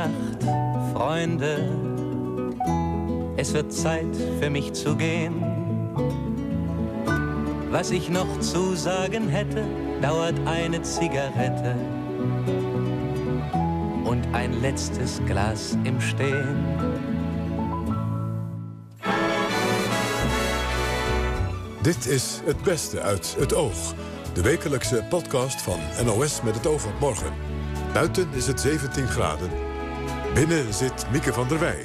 [0.00, 0.42] Nacht,
[0.94, 1.68] Freunde.
[3.36, 5.34] Es wird Zeit für mich zu gehen.
[7.70, 9.62] Was ich noch zu sagen hätte,
[10.00, 11.74] dauert eine Zigarette
[14.04, 16.64] und ein letztes Glas im Stehen.
[21.82, 23.94] Dit is Het Beste uit het Oog.
[24.32, 27.32] De wekelijkse podcast van NOS met het oog op morgen.
[27.92, 29.69] Buiten is het 17 graden.
[30.34, 31.84] Binnen zit Mieke van der Wij.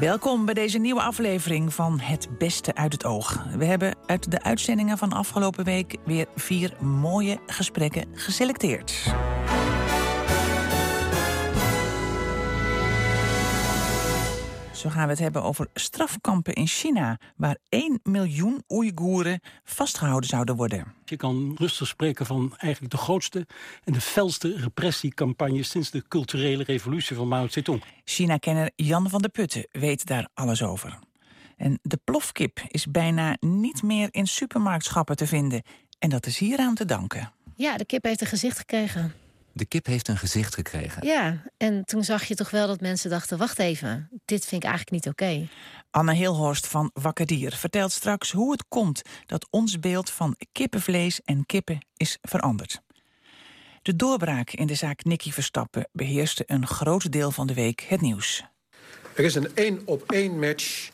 [0.00, 3.44] Welkom bij deze nieuwe aflevering van Het Beste uit het Oog.
[3.56, 9.14] We hebben uit de uitzendingen van afgelopen week weer vier mooie gesprekken geselecteerd.
[14.84, 17.18] Zo gaan we het hebben over strafkampen in China...
[17.36, 20.94] waar 1 miljoen Oeigoeren vastgehouden zouden worden.
[21.04, 23.46] Je kan rustig spreken van eigenlijk de grootste
[23.84, 25.62] en de felste repressiecampagne...
[25.62, 27.82] sinds de culturele revolutie van Mao Zedong.
[28.04, 30.98] China-kenner Jan van der Putten weet daar alles over.
[31.56, 35.62] En de plofkip is bijna niet meer in supermarktschappen te vinden.
[35.98, 37.32] En dat is hieraan te danken.
[37.54, 39.23] Ja, de kip heeft een gezicht gekregen.
[39.56, 41.06] De kip heeft een gezicht gekregen.
[41.06, 43.38] Ja, en toen zag je toch wel dat mensen dachten...
[43.38, 45.48] wacht even, dit vind ik eigenlijk niet oké.
[45.90, 49.02] Anne Hilhorst van Wakker Dier vertelt straks hoe het komt...
[49.26, 52.80] dat ons beeld van kippenvlees en kippen is veranderd.
[53.82, 55.88] De doorbraak in de zaak Nicky Verstappen...
[55.92, 58.44] beheerste een groot deel van de week het nieuws.
[59.14, 60.90] Er is een één op één match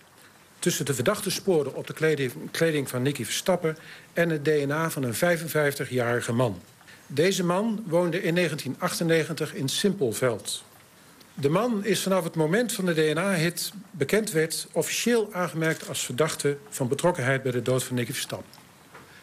[0.58, 3.76] tussen de verdachte sporen op de kleding, kleding van Nicky Verstappen...
[4.12, 6.60] en het DNA van een 55-jarige man.
[7.12, 10.64] Deze man woonde in 1998 in Simpelveld.
[11.34, 14.68] De man is vanaf het moment van de DNA-hit bekend werd...
[14.72, 18.50] officieel aangemerkt als verdachte van betrokkenheid bij de dood van Nicky Verstappen.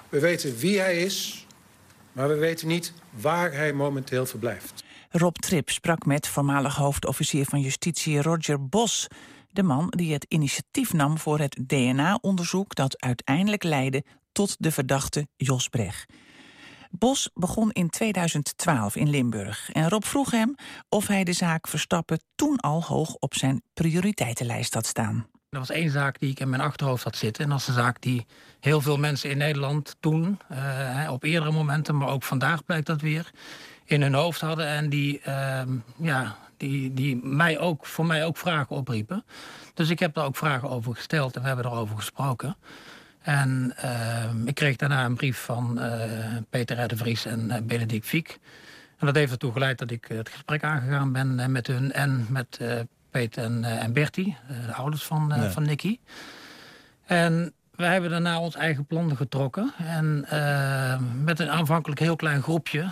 [0.09, 1.45] We weten wie hij is,
[2.11, 4.83] maar we weten niet waar hij momenteel verblijft.
[5.09, 9.07] Rob Trip sprak met voormalig hoofdofficier van justitie Roger Bos...
[9.49, 12.75] de man die het initiatief nam voor het DNA-onderzoek...
[12.75, 16.05] dat uiteindelijk leidde tot de verdachte Jos Brecht.
[16.97, 19.71] Bos begon in 2012 in Limburg.
[19.71, 20.55] En Rob vroeg hem
[20.89, 25.27] of hij de zaak Verstappen toen al hoog op zijn prioriteitenlijst had staan.
[25.49, 27.43] Er was één zaak die ik in mijn achterhoofd had zitten.
[27.43, 28.25] En dat is een zaak die
[28.59, 33.01] heel veel mensen in Nederland toen, uh, op eerdere momenten, maar ook vandaag blijkt dat
[33.01, 33.31] weer,
[33.85, 34.67] in hun hoofd hadden.
[34.67, 35.61] En die, uh,
[35.97, 39.25] ja, die, die mij ook, voor mij ook vragen opriepen.
[39.73, 42.57] Dus ik heb daar ook vragen over gesteld en we hebben erover gesproken.
[43.27, 45.93] En uh, ik kreeg daarna een brief van uh,
[46.49, 46.87] Peter R.
[46.87, 48.39] de Vries en uh, Benedict Fiek.
[48.97, 52.59] En dat heeft ertoe geleid dat ik het gesprek aangegaan ben met hun en met
[53.11, 55.51] Peter en, en Bertie, de ouders van, ja.
[55.51, 55.99] van Nicky.
[57.05, 59.73] En wij hebben daarna ons eigen plan getrokken.
[59.77, 60.25] En
[61.23, 62.89] met een aanvankelijk heel klein groepje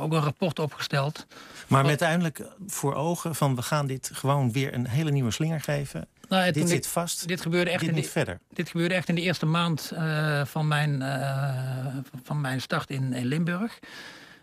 [0.00, 1.26] ook een rapport opgesteld.
[1.66, 5.60] Maar met uiteindelijk voor ogen van we gaan dit gewoon weer een hele nieuwe slinger
[5.60, 6.06] geven.
[6.38, 7.28] Nou, dit zit vast.
[7.28, 8.38] Dit gebeurde echt, dit in, de, verder.
[8.52, 13.12] Dit gebeurde echt in de eerste maand uh, van, mijn, uh, van mijn start in,
[13.12, 13.78] in Limburg.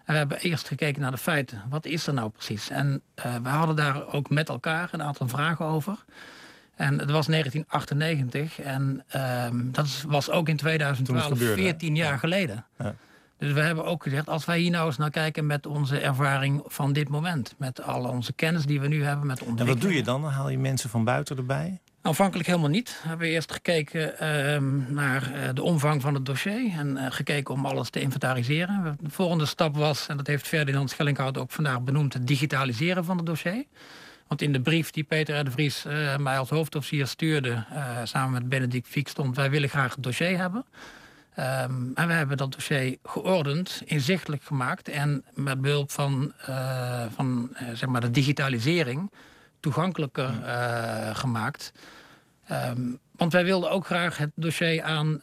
[0.06, 1.62] En we hebben eerst gekeken naar de feiten.
[1.70, 2.70] Wat is er nou precies?
[2.70, 6.06] En uh, we hadden daar ook met elkaar een aantal vragen over.
[6.76, 12.18] En het was 1998 en ehm, dat was ook in 2012, 14 jaar ja.
[12.18, 12.66] geleden.
[12.78, 12.96] Ja.
[13.40, 16.64] Dus we hebben ook gezegd, als wij hier nou eens naar kijken met onze ervaring
[16.66, 17.56] van dit moment.
[17.58, 20.22] Met al onze kennis die we nu hebben, met En wat doe je dan?
[20.22, 21.80] Dan haal je mensen van buiten erbij?
[22.02, 23.00] Aanvankelijk helemaal niet.
[23.02, 26.72] We hebben eerst gekeken uh, naar uh, de omvang van het dossier.
[26.78, 28.98] En uh, gekeken om alles te inventariseren.
[29.02, 32.14] De volgende stap was, en dat heeft Ferdinand Schellinghout ook vandaag benoemd...
[32.14, 33.66] het digitaliseren van het dossier.
[34.28, 35.44] Want in de brief die Peter R.
[35.44, 35.86] de Vries
[36.18, 37.66] mij als hoofdofficier stuurde...
[38.04, 39.36] samen met Benedict Fiek stond...
[39.36, 40.66] wij willen graag het dossier hebben...
[41.40, 44.90] Um, en we hebben dat dossier geordend, inzichtelijk gemaakt...
[44.90, 49.12] en met behulp van, uh, van uh, zeg maar de digitalisering
[49.60, 51.72] toegankelijker uh, gemaakt.
[52.52, 55.22] Um, want wij wilden ook graag het dossier aan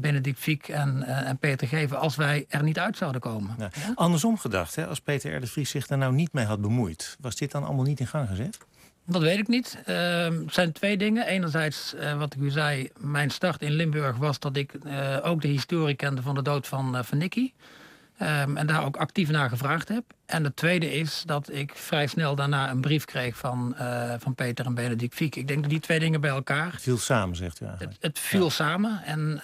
[0.00, 1.98] Benedict Fiek en, en, Peter geven...
[1.98, 3.56] als wij er niet uit zouden komen.
[3.94, 4.86] Andersom gedacht, hè?
[4.86, 5.40] als Peter R.
[5.40, 7.16] de Vries zich daar nou niet mee had bemoeid...
[7.20, 8.58] was dit dan allemaal niet in gang gezet?
[9.06, 9.78] Dat weet ik niet.
[9.86, 11.26] Uh, het zijn twee dingen.
[11.26, 15.40] Enerzijds, uh, wat ik u zei, mijn start in Limburg was dat ik uh, ook
[15.40, 17.52] de historie kende van de dood van, van Nicky.
[18.22, 20.04] Um, en daar ook actief naar gevraagd heb.
[20.26, 23.74] En het tweede is dat ik vrij snel daarna een brief kreeg van,
[24.18, 25.36] van Peter en Benedict Fiek.
[25.36, 26.72] Ik denk dat die twee dingen bij elkaar...
[26.72, 27.94] Het viel samen, zegt u eigenlijk.
[27.94, 28.50] Het, het viel ja.
[28.50, 29.40] samen en...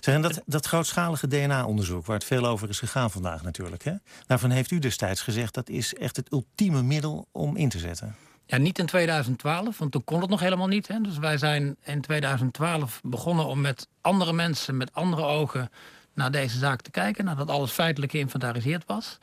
[0.00, 3.84] Zeg, dat, dat grootschalige DNA-onderzoek, waar het veel over is gegaan vandaag natuurlijk...
[3.84, 3.92] Hè?
[4.26, 8.14] daarvan heeft u destijds gezegd dat is echt het ultieme middel om in te zetten.
[8.46, 10.88] Ja, niet in 2012, want toen kon het nog helemaal niet.
[10.88, 11.00] Hè.
[11.00, 15.70] Dus wij zijn in 2012 begonnen om met andere mensen, met andere ogen...
[16.14, 19.18] naar deze zaak te kijken, nadat alles feitelijk geïnventariseerd was.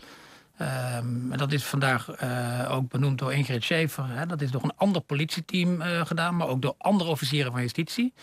[0.61, 4.05] Um, en dat is vandaag uh, ook benoemd door Ingrid Schäfer.
[4.05, 4.25] Hè.
[4.25, 8.13] Dat is door een ander politieteam uh, gedaan, maar ook door andere officieren van justitie.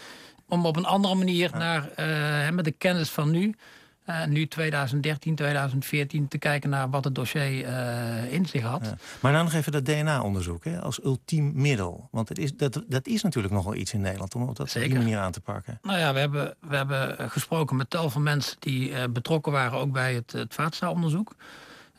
[0.49, 3.55] Om op een andere manier naar, uh, met de kennis van nu
[4.11, 8.85] uh, nu 2013, 2014 te kijken naar wat het dossier uh, in zich had.
[8.85, 8.95] Ja.
[9.21, 12.09] Maar dan nog even dat DNA-onderzoek als ultiem middel.
[12.11, 14.95] Want het is, dat, dat is natuurlijk nogal iets in Nederland om dat op die
[14.95, 15.79] manier aan te pakken.
[15.83, 19.79] Nou ja, we hebben, we hebben gesproken met tal van mensen die uh, betrokken waren
[19.79, 21.35] ook bij het, het vaatstaalonderzoek.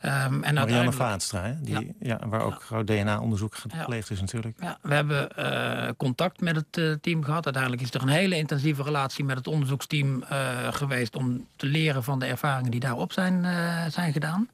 [0.04, 1.60] Um, en Marianne Vaatstra, hè?
[1.60, 2.18] Die, ja.
[2.26, 4.56] waar ook groot DNA-onderzoek gepleegd is natuurlijk.
[4.60, 7.44] Ja, we hebben uh, contact met het uh, team gehad.
[7.44, 11.16] Uiteindelijk is er een hele intensieve relatie met het onderzoeksteam uh, geweest...
[11.16, 13.46] om te leren van de ervaringen die daarop zijn,
[13.90, 14.48] zijn gedaan.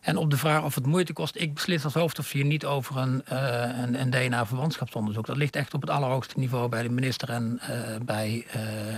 [0.00, 1.36] En op de vraag of het moeite kost...
[1.36, 5.26] ik beslis als hoofdofficier niet over een, een, een DNA-verwantschapsonderzoek.
[5.26, 7.28] Dat ligt echt op het allerhoogste niveau bij de minister...
[7.30, 7.60] en
[8.02, 8.46] bij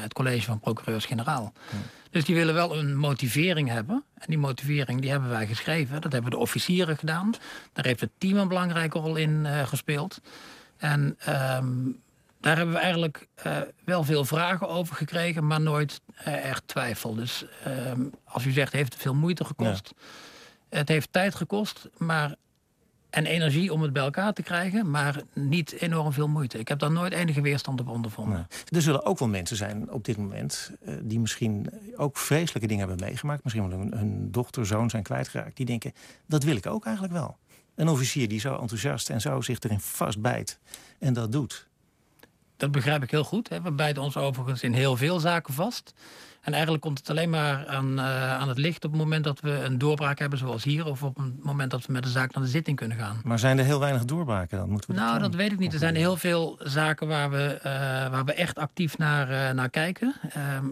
[0.00, 1.52] het college van procureurs-generaal.
[1.70, 1.78] Ja.
[2.14, 4.04] Dus die willen wel een motivering hebben.
[4.14, 6.00] En die motivering die hebben wij geschreven.
[6.00, 7.32] Dat hebben de officieren gedaan.
[7.72, 10.20] Daar heeft het team een belangrijke rol in uh, gespeeld.
[10.76, 12.00] En um,
[12.40, 17.14] daar hebben we eigenlijk uh, wel veel vragen over gekregen, maar nooit uh, echt twijfel.
[17.14, 19.92] Dus um, als u zegt, heeft het veel moeite gekost.
[19.96, 20.78] Ja.
[20.78, 22.34] Het heeft tijd gekost, maar
[23.14, 26.58] en energie om het bij elkaar te krijgen, maar niet enorm veel moeite.
[26.58, 28.46] Ik heb daar nooit enige weerstand op ondervonden.
[28.68, 31.66] Er zullen ook wel mensen zijn op dit moment uh, die misschien
[31.96, 33.44] ook vreselijke dingen hebben meegemaakt.
[33.44, 35.56] Misschien wel hun, hun dochter, zoon zijn kwijtgeraakt.
[35.56, 35.92] Die denken,
[36.26, 37.36] dat wil ik ook eigenlijk wel.
[37.74, 40.58] Een officier die zo enthousiast en zo zich erin vastbijt
[40.98, 41.68] en dat doet.
[42.64, 43.48] Dat begrijp ik heel goed.
[43.48, 43.62] Hè.
[43.62, 45.94] We bijten ons overigens in heel veel zaken vast.
[46.40, 49.40] En eigenlijk komt het alleen maar aan, uh, aan het licht op het moment dat
[49.40, 50.86] we een doorbraak hebben zoals hier.
[50.86, 53.20] Of op het moment dat we met de zaak naar de zitting kunnen gaan.
[53.24, 54.70] Maar zijn er heel weinig doorbraken dan?
[54.70, 55.72] Moeten we nou, dat, weet ik niet.
[55.72, 57.64] Er zijn heel veel zaken waar we, uh,
[58.10, 60.14] waar we echt actief naar, uh, naar kijken.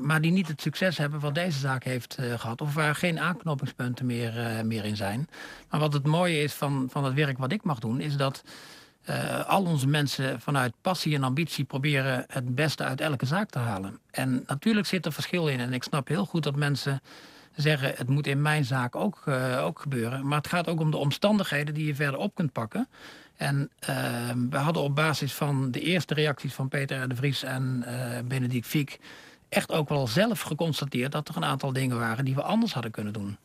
[0.03, 2.61] maar die niet het succes hebben wat deze zaak heeft gehad.
[2.61, 4.33] Of waar geen aanknopingspunten meer,
[4.65, 5.29] meer in zijn.
[5.71, 8.43] Maar wat het mooie is van, van het werk wat ik mag doen, is dat...
[9.11, 13.59] Uh, al onze mensen vanuit passie en ambitie proberen het beste uit elke zaak te
[13.59, 13.99] halen.
[14.11, 15.61] En natuurlijk zit er verschil in.
[15.61, 17.03] En ik snap heel goed dat mensen
[17.55, 17.93] zeggen...
[17.97, 20.27] het moet in mijn zaak ook, uh, ook gebeuren.
[20.27, 22.89] Maar het gaat ook om de omstandigheden die je verder op kunt pakken.
[23.37, 23.97] En uh,
[24.51, 27.85] we hadden op basis van de eerste reacties van Peter de Vries en
[28.25, 28.99] Benedict Fiek...
[29.49, 32.25] echt ook wel zelf geconstateerd dat er een aantal dingen waren...
[32.25, 33.37] die we anders hadden kunnen doen.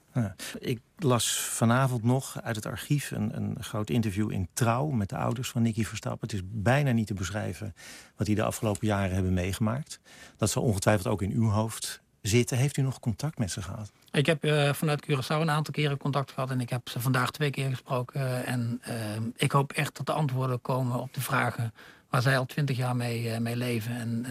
[0.60, 4.88] Ik las vanavond nog uit het archief een, een groot interview in Trouw...
[4.88, 6.28] met de ouders van Nicky Verstappen.
[6.30, 7.76] Het is bijna niet te beschrijven
[8.16, 10.00] wat die de afgelopen jaren hebben meegemaakt.
[10.38, 12.58] Dat zal ongetwijfeld ook in uw hoofd zitten.
[12.58, 13.92] Heeft u nog contact met ze gehad?
[14.12, 16.52] Ik heb uh, vanuit Curaçao een aantal keren contact gehad...
[16.52, 18.46] en ik heb ze vandaag twee keer gesproken.
[18.46, 18.94] En uh,
[19.36, 21.74] ik hoop echt dat de antwoorden komen op de vragen...
[22.10, 23.96] waar zij al twintig jaar mee, mee leven.
[23.96, 24.26] En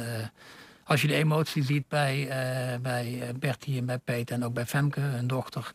[0.86, 4.66] als je de emotie ziet bij, uh, bij Bertie en bij Peter en ook bij
[4.66, 5.72] Femke, hun dochter...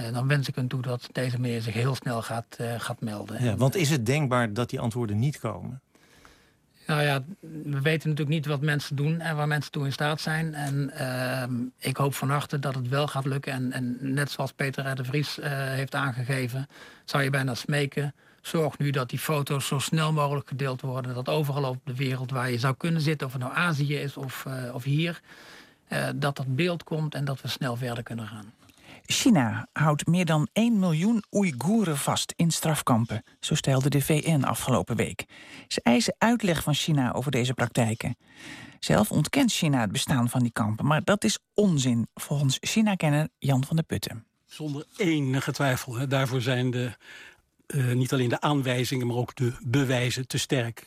[0.00, 3.00] Uh, dan wens ik hen toe dat deze meneer zich heel snel gaat, uh, gaat
[3.00, 3.44] melden.
[3.44, 5.80] Ja, want is het denkbaar dat die antwoorden niet komen?
[6.86, 10.20] Nou ja, we weten natuurlijk niet wat mensen doen en waar mensen toe in staat
[10.20, 10.54] zijn.
[10.54, 11.44] En uh,
[11.78, 13.52] ik hoop van harte dat het wel gaat lukken.
[13.52, 16.66] En, en net zoals Peter de Vries heeft aangegeven,
[17.04, 21.14] zou je bijna smeken Zorg nu dat die foto's zo snel mogelijk gedeeld worden.
[21.14, 24.16] Dat overal op de wereld waar je zou kunnen zitten, of het nou Azië is
[24.16, 25.20] of, uh, of hier...
[25.88, 28.52] Uh, dat dat beeld komt en dat we snel verder kunnen gaan.
[29.06, 33.22] China houdt meer dan 1 miljoen Oeigoeren vast in strafkampen.
[33.40, 35.24] Zo stelde de VN afgelopen week.
[35.68, 38.16] Ze eisen uitleg van China over deze praktijken.
[38.80, 43.64] Zelf ontkent China het bestaan van die kampen, maar dat is onzin, volgens China-kenner Jan
[43.64, 44.24] van der Putten.
[44.46, 46.08] Zonder enige twijfel.
[46.08, 46.92] Daarvoor zijn de
[47.66, 50.82] uh, niet alleen de aanwijzingen, maar ook de bewijzen te sterk.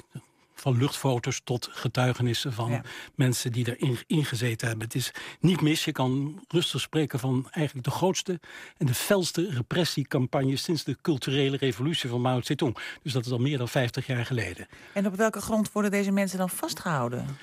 [0.58, 2.82] Van luchtfoto's tot getuigenissen van ja.
[3.15, 4.86] mensen die erin ingezeten hebben.
[4.86, 5.86] Het is niet mis.
[5.86, 8.39] Je kan rustig spreken van eigenlijk de grootste
[8.77, 12.77] en de felste repressiecampagne sinds de culturele revolutie van Mao Zedong.
[13.01, 14.67] Dus dat is al meer dan 50 jaar geleden.
[14.94, 17.38] En op welke grond worden deze mensen dan vastgehouden?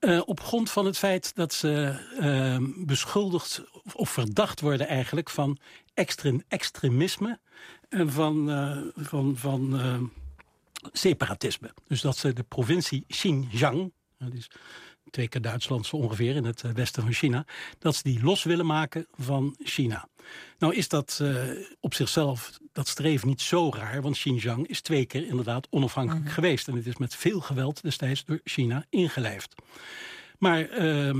[0.00, 3.62] Uh, op grond van het feit dat ze uh, beschuldigd
[3.92, 5.58] of verdacht worden eigenlijk van
[5.94, 7.38] extrem, extremisme
[7.90, 9.98] en van, uh, van, van uh,
[10.92, 11.74] separatisme.
[11.86, 14.50] Dus dat ze de provincie Xinjiang, dat is
[15.10, 17.46] twee keer Duitsland zo ongeveer in het westen van China,
[17.78, 20.08] dat ze die los willen maken van China.
[20.58, 21.44] Nou is dat uh,
[21.80, 26.26] op zichzelf, dat streven niet zo raar, want Xinjiang is twee keer inderdaad onafhankelijk mm
[26.26, 26.34] -hmm.
[26.34, 26.68] geweest.
[26.68, 29.54] En het is met veel geweld destijds door China ingelijfd.
[30.38, 31.14] Maar uh,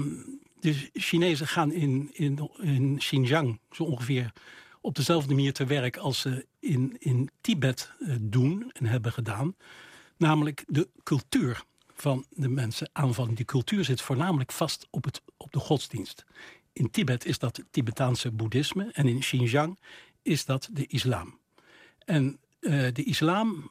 [0.60, 4.32] de Chinezen gaan in, in, in Xinjiang zo ongeveer
[4.80, 9.56] op dezelfde manier te werk als ze in, in Tibet uh, doen en hebben gedaan.
[10.16, 13.34] Namelijk de cultuur van de mensen aanvallen.
[13.34, 16.25] Die cultuur zit voornamelijk vast op, het, op de godsdienst.
[16.72, 19.78] In Tibet is dat Tibetaanse boeddhisme en in Xinjiang
[20.22, 21.38] is dat de islam.
[22.04, 23.70] En uh, de islam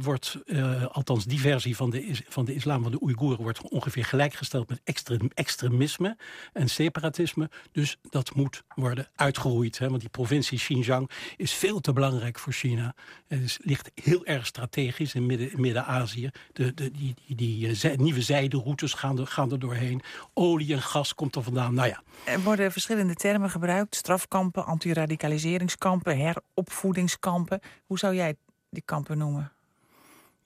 [0.00, 3.42] wordt, uh, althans die versie van de, van de islam van de Oeigoeren...
[3.42, 6.16] wordt ongeveer gelijkgesteld met extrem, extremisme
[6.52, 7.50] en separatisme.
[7.72, 9.78] Dus dat moet worden uitgeroeid.
[9.78, 12.94] Hè, want die provincie Xinjiang is veel te belangrijk voor China.
[13.28, 16.30] Het ligt heel erg strategisch in Midden-Azië.
[16.52, 20.02] de, de, die die, die zij, nieuwe zijderoutes gaan er, gaan er doorheen.
[20.34, 21.74] Olie en gas komt er vandaan.
[21.74, 22.02] Nou ja.
[22.24, 23.94] Er worden verschillende termen gebruikt.
[23.94, 27.60] Strafkampen, antiradicaliseringskampen, heropvoedingskampen.
[27.86, 28.36] Hoe zou jij
[28.72, 29.52] die kampen noemen?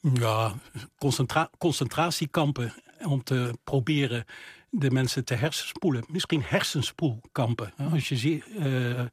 [0.00, 0.54] Ja,
[0.98, 4.24] concentra concentratiekampen om te proberen
[4.70, 6.04] de mensen te hersenspoelen.
[6.08, 7.72] Misschien hersenspoelkampen.
[7.92, 9.04] Als je uh,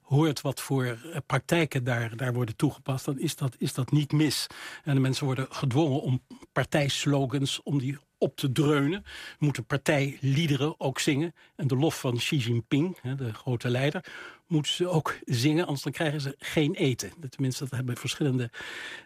[0.00, 3.04] hoort wat voor praktijken daar, daar worden toegepast...
[3.04, 4.46] dan is dat, is dat niet mis.
[4.84, 7.62] En de mensen worden gedwongen om partijslogans...
[7.62, 9.04] om die op te dreunen.
[9.38, 11.34] Moeten partijliederen ook zingen.
[11.56, 14.04] En de lof van Xi Jinping, de grote leider,
[14.46, 15.64] moeten ze ook zingen.
[15.64, 17.12] Anders dan krijgen ze geen eten.
[17.30, 18.50] Tenminste, dat hebben verschillende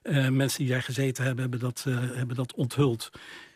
[0.03, 3.11] uh, mensen die daar gezeten hebben, hebben dat, uh, hebben dat onthuld.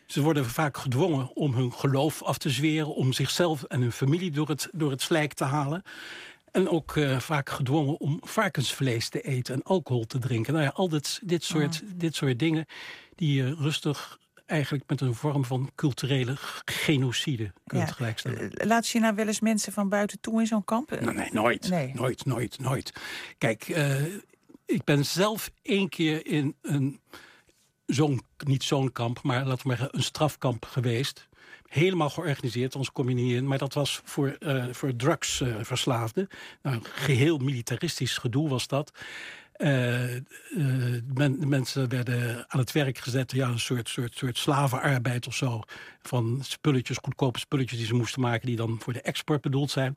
[0.05, 2.95] Ze worden vaak gedwongen om hun geloof af te zweren...
[2.95, 5.83] om zichzelf en hun familie door het, door het slijk te halen.
[6.51, 10.53] En ook uh, vaak gedwongen om varkensvlees te eten en alcohol te drinken.
[10.53, 11.89] Nou ja, al dit, dit, soort, oh.
[11.95, 12.65] dit soort dingen
[13.15, 16.33] die je rustig eigenlijk met een vorm van culturele
[16.65, 17.93] genocide kunt ja.
[17.93, 18.51] gelijkstellen.
[18.51, 20.99] Eh, laat je nou wel eens mensen van buiten toe in zo'n kamp?
[20.99, 21.91] Nee, nee, nooit, nee.
[21.93, 22.93] nooit, nooit, nooit.
[23.37, 24.01] Kijk, uh,
[24.65, 26.99] ik ben zelf één keer in een
[27.85, 31.27] zo'n, niet zo'n kamp, maar laten we maar zeggen, een strafkamp geweest.
[31.67, 33.47] Helemaal georganiseerd, anders kom je niet in.
[33.47, 36.27] Maar dat was voor, uh, voor drugsverslaafden.
[36.61, 38.91] nou, geheel militaristisch gedoe was dat.
[39.61, 40.21] Uh,
[41.13, 45.61] men, mensen werden aan het werk gezet, ja, een soort, soort, soort slavenarbeid of zo.
[46.01, 49.93] Van spulletjes, goedkope spulletjes die ze moesten maken, die dan voor de export bedoeld zijn.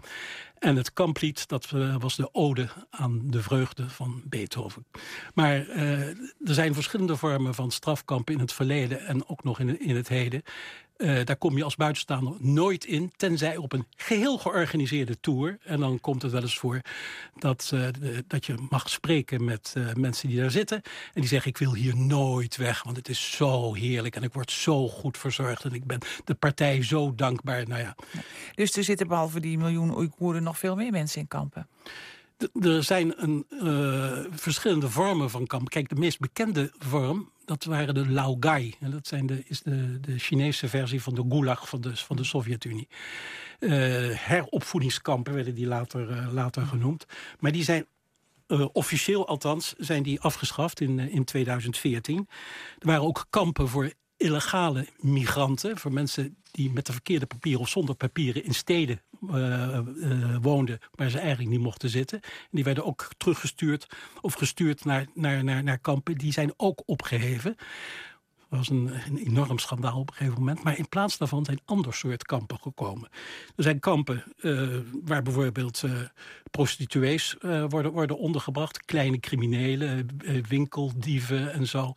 [0.63, 4.87] En het kamplied, dat uh, was de ode aan de vreugde van Beethoven.
[5.35, 9.97] Maar er zijn verschillende vormen van strafkampen in het verleden en ook nog in, in
[9.97, 10.43] het heden.
[10.97, 15.59] Uh, daar kom je als buitenstaander nooit in, tenzij op een geheel georganiseerde tour.
[15.63, 16.81] En dan komt het wel eens voor
[17.39, 17.75] dat,
[18.27, 20.83] dat je mag spreken met mensen die daar zitten.
[21.13, 24.17] En die zeggen, ik wil hier nooit weg, want het is zo heerlijk.
[24.17, 27.69] En ik word zo goed verzorgd en ik ben de partij zo dankbaar.
[27.69, 27.97] Nou ja.
[28.55, 31.69] Dus er zitten behalve die miljoen Oeigoeren veel meer mensen in kampen?
[32.61, 35.69] Er zijn een, uh, verschillende vormen van kampen.
[35.69, 38.75] Kijk, de meest bekende vorm, dat waren de Laogai.
[38.81, 42.17] En dat zijn de, is de, de Chinese versie van de Gulag van de, van
[42.17, 42.89] de Sovjet-Unie.
[43.59, 43.71] Uh,
[44.11, 47.07] heropvoedingskampen werden die later, uh, later genoemd.
[47.39, 47.87] Maar die zijn
[48.73, 52.29] officieel althans zijn die afgeschaft in, in 2014.
[52.79, 53.93] Er waren ook kampen voor
[54.23, 59.01] illegale migranten, voor mensen die met de verkeerde papieren of zonder papieren in steden
[59.31, 62.21] uh, uh, woonden waar ze eigenlijk niet mochten zitten.
[62.23, 63.87] En die werden ook teruggestuurd
[64.21, 66.19] of gestuurd naar, naar, naar, naar kampen.
[66.19, 67.57] Die zijn ook opgeheven.
[68.49, 70.63] Dat was een, een, enorm schandaal op een gegeven moment.
[70.63, 73.09] Maar in plaats daarvan zijn ander soort kampen gekomen.
[73.57, 75.83] Er zijn kampen uh, waar bijvoorbeeld
[76.51, 77.37] prostituees
[77.69, 78.85] worden, worden ondergebracht.
[78.85, 80.09] Kleine criminelen,
[80.49, 81.95] winkeldieven en zo.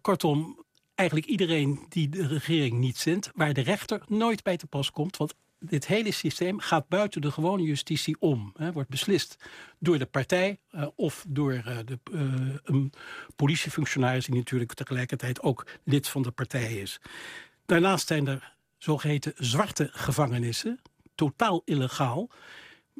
[0.00, 0.59] kortom,
[1.00, 3.30] eigenlijk iedereen die de regering niet zint...
[3.34, 5.16] waar de rechter nooit bij te pas komt.
[5.16, 8.52] Want dit hele systeem gaat buiten de gewone justitie om.
[8.56, 9.36] Hè, wordt beslist
[9.78, 12.92] door de partij uh, of door uh, de, uh, een
[13.36, 14.26] politiefunctionaris...
[14.26, 17.00] die natuurlijk tegelijkertijd ook lid van de partij is.
[17.66, 20.80] Daarnaast zijn er zogeheten zwarte gevangenissen.
[21.14, 22.28] Totaal illegaal.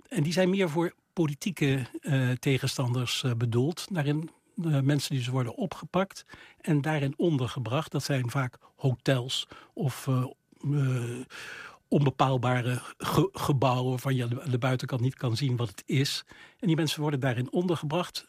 [0.08, 1.86] En die zijn meer voor politieke
[2.38, 3.86] tegenstanders bedoeld.
[3.90, 6.24] Daarin uh, mensen die ze worden opgepakt
[6.60, 7.92] en daarin ondergebracht.
[7.92, 10.24] Dat zijn vaak hotels of uh,
[10.64, 11.24] uh,
[11.88, 13.90] onbepaalbare ge gebouwen...
[13.90, 16.24] waarvan je aan de buitenkant niet kan zien wat het is.
[16.58, 18.26] En die mensen worden daarin ondergebracht,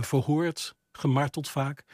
[0.00, 1.84] verhoord, gemarteld vaak...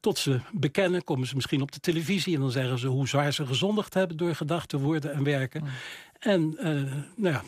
[0.00, 2.34] Tot ze bekennen, komen ze misschien op de televisie...
[2.34, 4.16] en dan zeggen ze hoe zwaar ze gezondigd hebben...
[4.16, 5.62] door gedachten, woorden en werken.
[5.62, 5.68] Mm.
[6.18, 6.50] En
[7.16, 7.42] nou ja,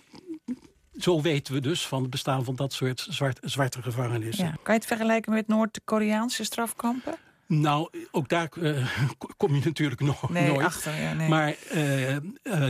[1.03, 4.45] zo weten we dus van het bestaan van dat soort zwart, zwarte gevangenissen.
[4.45, 4.51] Ja.
[4.51, 7.15] Kan je het vergelijken met Noord-Koreaanse strafkampen?
[7.47, 8.87] Nou, ook daar uh,
[9.37, 10.67] kom je natuurlijk nog nee, nooit.
[10.67, 11.29] Achter, ja, nee.
[11.29, 12.21] Maar uh, uh,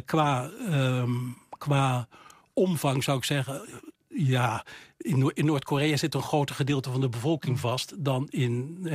[0.04, 2.08] qua, um, qua
[2.52, 3.62] omvang zou ik zeggen...
[4.08, 4.64] Ja,
[4.96, 7.60] in, in Noord-Korea zit een groter gedeelte van de bevolking mm.
[7.60, 8.04] vast...
[8.04, 8.87] dan in,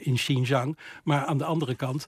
[0.00, 0.78] in Xinjiang.
[1.04, 2.06] Maar aan de andere kant...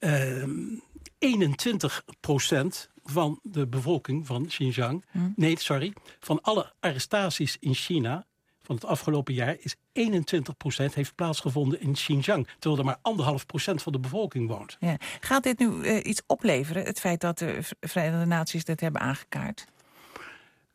[0.00, 0.80] 21
[1.18, 1.88] ehm,
[2.20, 5.04] procent van de bevolking van Xinjiang...
[5.10, 5.18] Hm.
[5.36, 8.26] nee, sorry, van alle arrestaties in China
[8.62, 9.56] van het afgelopen jaar...
[9.58, 12.46] is 21 procent heeft plaatsgevonden in Xinjiang.
[12.58, 14.76] Terwijl er maar anderhalf procent van de bevolking woont.
[14.80, 14.96] Ja.
[15.20, 19.66] Gaat dit nu uh, iets opleveren, het feit dat de Verenigde Naties dit hebben aangekaart?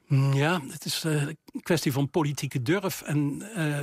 [0.07, 3.01] Mm, ja, het is uh, een kwestie van politieke durf.
[3.01, 3.77] En uh,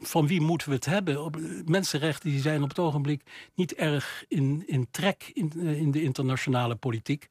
[0.00, 1.30] van wie moeten we het hebben?
[1.64, 3.22] Mensenrechten die zijn op het ogenblik
[3.54, 7.28] niet erg in, in trek in, uh, in de internationale politiek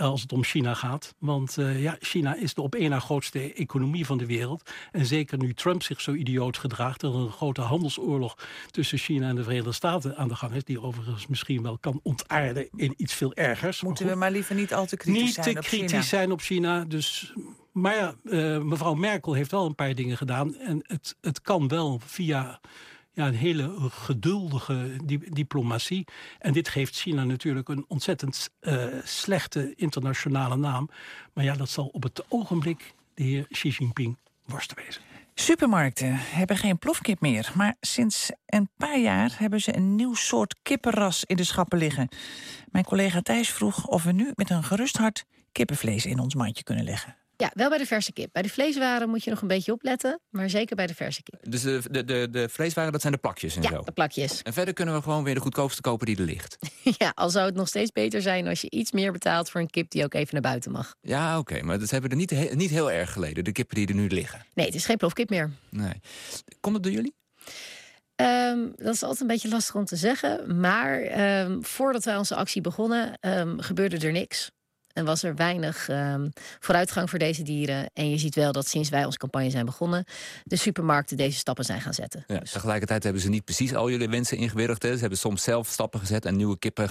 [0.00, 1.14] als het om China gaat.
[1.18, 4.70] Want uh, ja, China is de op één na grootste economie van de wereld.
[4.92, 7.00] En zeker nu Trump zich zo idioot gedraagt...
[7.00, 8.38] dat er een grote handelsoorlog
[8.70, 10.64] tussen China en de Verenigde Staten aan de gang is...
[10.64, 13.82] die overigens misschien wel kan ontaarden in iets veel ergers.
[13.82, 16.02] Moeten maar we maar liever niet al te kritisch niet zijn te op kritisch China.
[16.02, 16.84] zijn op China.
[16.84, 17.32] Dus,
[17.72, 20.56] maar ja, uh, mevrouw Merkel heeft wel een paar dingen gedaan.
[20.56, 22.60] En het, het kan wel via
[23.16, 26.04] ja, een hele geduldige di diplomatie.
[26.38, 30.88] En dit geeft China natuurlijk een ontzettend uh, slechte internationale naam.
[31.32, 35.02] Maar ja, dat zal op het ogenblik de heer Xi Jinping worsten wezen.
[35.34, 37.52] Supermarkten hebben geen plofkip meer.
[37.54, 42.08] Maar sinds een paar jaar hebben ze een nieuw soort kippenras in de schappen liggen.
[42.70, 46.62] Mijn collega Thijs vroeg of we nu met een gerust hart kippenvlees in ons mandje
[46.62, 47.16] kunnen leggen.
[47.36, 48.28] Ja, wel bij de verse kip.
[48.32, 51.50] Bij de vleeswaren moet je nog een beetje opletten, maar zeker bij de verse kip.
[51.50, 53.82] Dus de, de, de, de vleeswaren, dat zijn de plakjes en ja, zo?
[53.82, 54.42] de plakjes.
[54.42, 56.56] En verder kunnen we gewoon weer de goedkoopste kopen die er ligt?
[56.98, 59.70] ja, al zou het nog steeds beter zijn als je iets meer betaalt voor een
[59.70, 60.94] kip die ook even naar buiten mag.
[61.00, 63.76] Ja, oké, okay, maar dat hebben er niet, he niet heel erg geleden, de kippen
[63.76, 64.44] die er nu liggen.
[64.54, 65.50] Nee, het is geen plofkip meer.
[65.70, 66.00] Nee.
[66.60, 67.14] Komt het door jullie?
[68.16, 70.60] Um, dat is altijd een beetje lastig om te zeggen.
[70.60, 74.50] Maar um, voordat wij onze actie begonnen, um, gebeurde er niks.
[74.96, 77.90] En was er weinig um, vooruitgang voor deze dieren.
[77.92, 80.04] En je ziet wel dat sinds wij onze campagne zijn begonnen...
[80.44, 82.24] de supermarkten deze stappen zijn gaan zetten.
[82.26, 82.50] Ja, dus.
[82.50, 84.82] Tegelijkertijd hebben ze niet precies al jullie wensen ingewilligd.
[84.82, 84.94] Hè?
[84.94, 86.88] Ze hebben soms zelf stappen gezet en nieuwe kippen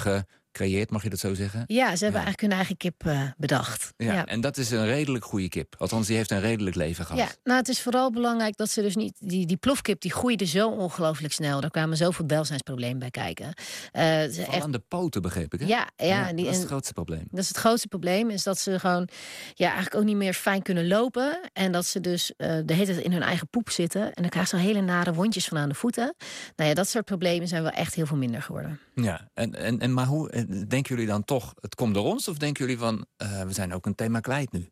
[0.56, 1.64] gecreëerd, mag je dat zo zeggen?
[1.68, 2.28] Ja, ze hebben ja.
[2.28, 3.94] eigenlijk hun eigen kip uh, bedacht.
[3.98, 5.76] Ja, ja, en dat is een redelijk goede kip.
[5.78, 7.22] Althans, die heeft een redelijk leven gehad.
[7.22, 9.16] Ja, nou, het is vooral belangrijk dat ze dus niet...
[9.20, 11.62] Die, die plofkip die groeide zo ongelooflijk snel.
[11.62, 13.54] Daar kwamen zoveel welzijnsproblemen bij kijken.
[13.94, 14.64] Uh, echt...
[14.64, 15.66] aan de poten, begreep ik, hè?
[15.66, 17.28] Ja, ja, die, dat is het grootste probleem.
[17.32, 19.10] Dat is het grootste probleem, is dat ze gewoon
[19.54, 21.40] ja, eigenlijk ook niet meer fijn kunnen lopen.
[21.54, 24.02] En dat ze dus uh, de hele tijd in hun eigen poep zitten.
[24.02, 26.15] En dan krijgen ze hele nare wondjes van aan de voeten.
[26.56, 28.80] Nou ja, dat soort problemen zijn wel echt heel veel minder geworden.
[28.95, 30.29] Ja, en, en, en maar hoe
[30.67, 32.27] denken jullie dan toch, het komt door ons?
[32.27, 34.69] Of denken jullie van, uh, we zijn ook een thema kwijt nu?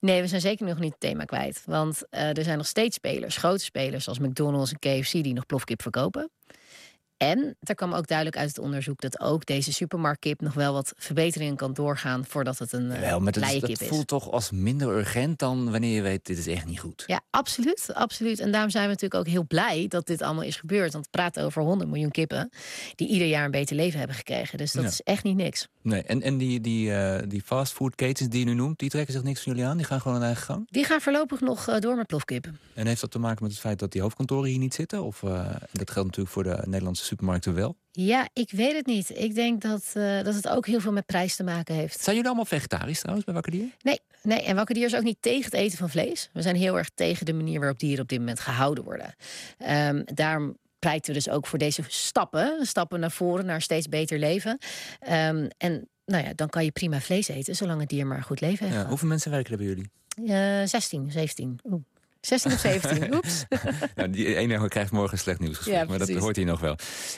[0.00, 1.62] Nee, we zijn zeker nog niet het thema kwijt.
[1.66, 4.04] Want uh, er zijn nog steeds spelers, grote spelers...
[4.04, 6.30] zoals McDonald's en KFC die nog plofkip verkopen.
[7.22, 10.92] En er kwam ook duidelijk uit het onderzoek dat ook deze supermarktkip nog wel wat
[10.96, 13.88] verbeteringen kan doorgaan voordat het een Wel, maar dat, is, dat is.
[13.88, 17.04] voelt toch als minder urgent dan wanneer je weet dit is echt niet goed.
[17.06, 18.40] Ja, absoluut, absoluut.
[18.40, 20.92] En daarom zijn we natuurlijk ook heel blij dat dit allemaal is gebeurd.
[20.92, 22.50] Want we praten over 100 miljoen kippen
[22.94, 24.58] die ieder jaar een beter leven hebben gekregen.
[24.58, 24.88] Dus dat Ja.
[24.88, 25.68] is echt niet niks.
[25.82, 29.22] Nee, en, en die, die, eh, die fastfoodketens die je nu noemt, die trekken zich
[29.22, 29.76] niks van jullie aan?
[29.76, 30.66] Die gaan gewoon hun eigen gang?
[30.70, 32.50] Die gaan voorlopig nog eh, door met plofkip.
[32.74, 35.02] En heeft dat te maken met het feit dat die hoofdkantoren hier niet zitten?
[35.04, 37.76] Of eh, dat geldt natuurlijk voor de Nederlandse supermarkten wel?
[37.90, 39.18] Ja, ik weet het niet.
[39.18, 42.00] Ik denk dat, eh, dat het ook heel veel met prijs te maken heeft.
[42.00, 43.68] Zijn jullie allemaal vegetarisch trouwens bij Wakker Dier?
[43.82, 46.30] Nee, nee, en Wakker Dier is ook niet tegen het eten van vlees.
[46.32, 49.14] We zijn heel erg tegen de manier waarop dieren op dit moment gehouden worden.
[49.58, 52.66] Ehm, daarom pleiten we dus ook voor deze stappen.
[52.66, 54.58] Stappen naar voren, naar steeds beter leven.
[55.00, 58.22] Ehm, en nou ja, dan kan je prima vlees eten, zolang het dier maar een
[58.22, 58.78] goed leven heeft.
[58.78, 59.90] Ja, hoeveel mensen werken er bij jullie?
[60.26, 61.58] Eh, 16, 17.
[61.64, 61.82] Oeh.
[62.26, 63.44] 16 of 17, oeps.
[63.94, 66.76] nou, die ene krijgt morgen slecht nieuwsgesprek, Ja, maar dat hoort hij nog wel.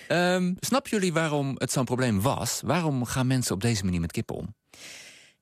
[0.08, 2.60] Ehm snap jullie waarom het zo'n probleem was?
[2.64, 4.54] Waarom gaan mensen op deze manier met kippen om?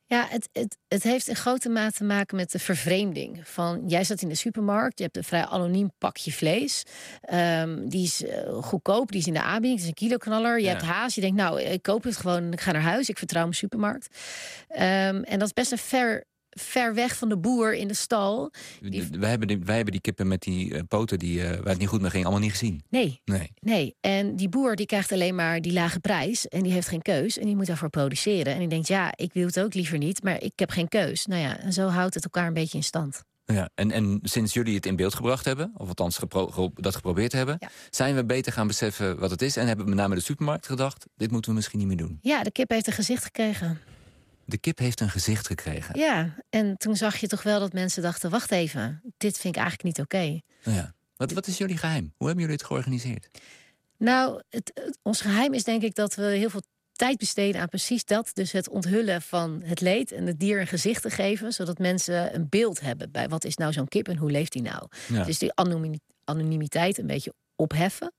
[0.06, 3.40] Ja, het, het, het heeft in grote mate te maken met de vervreemding.
[3.48, 6.82] Van, jij zat in de supermarkt, je hebt een vrij anoniem pakje vlees.
[7.20, 10.58] Ehm, die is eh, goedkoop, die is in de aanbieding, het is een kiloknaller.
[10.58, 10.70] Je Ja.
[10.70, 13.42] hebt haast, je denkt, nou, ik koop het gewoon, ik ga naar huis, ik vertrouw
[13.42, 14.16] mijn supermarkt.
[14.68, 16.24] Ehm, en dat is best een ver,
[16.60, 18.52] ver weg van de boer in de stal.
[18.80, 21.68] Die- Wij, hebben die, wij hebben die kippen met die eh, poten die, eh, waar
[21.68, 22.82] het niet goed mee ging, allemaal niet gezien.
[22.88, 23.52] Nee, Nee.
[23.60, 27.02] Nee, en die boer die krijgt alleen maar die lage prijs en die heeft geen
[27.02, 28.52] keus en die moet daarvoor produceren.
[28.52, 31.26] En die denkt, ja, ik wil het ook liever niet, maar ik heb geen keus.
[31.26, 33.22] Nou ja, en zo houdt het elkaar een beetje in stand.
[33.44, 37.32] Ja, en, en sinds jullie het in beeld gebracht hebben, of althans gepro- dat geprobeerd
[37.32, 37.68] hebben, Ja.
[37.90, 39.56] zijn we beter gaan beseffen wat het is.
[39.56, 42.18] En hebben we met name de supermarkt gedacht, dit moeten we misschien niet meer doen.
[42.20, 43.78] Ja, de kip heeft een gezicht gekregen.
[44.44, 45.98] De kip heeft een gezicht gekregen.
[45.98, 49.62] Ja, en toen zag je toch wel dat mensen dachten, wacht even, dit vind ik
[49.62, 50.40] eigenlijk niet oké.
[50.72, 50.94] Ja.
[51.16, 52.12] Wat, wat is jullie geheim?
[52.16, 53.28] Hoe hebben jullie het georganiseerd?
[53.98, 57.68] Nou, het, het- ons geheim is denk ik dat we heel veel tijd besteden aan
[57.68, 58.30] precies dat.
[58.32, 62.34] Dus het onthullen van het leed en het dier een gezicht te geven, zodat mensen
[62.34, 64.88] een beeld hebben bij wat is nou zo'n kip en hoe leeft die nou.
[65.08, 65.24] Ja.
[65.24, 68.12] Dus die anonimi- anonimiteit een beetje opheffen.